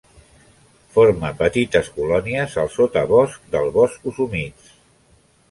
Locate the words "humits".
4.27-4.75